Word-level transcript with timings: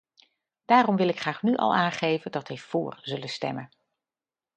Daarom 0.65 0.95
wil 0.95 1.07
ik 1.07 1.19
graag 1.19 1.41
nu 1.41 1.55
al 1.57 1.75
aangeven 1.75 2.31
dat 2.31 2.47
wij 2.47 2.57
voor 2.57 2.97
zullen 3.01 3.29
stemmen. 3.29 3.69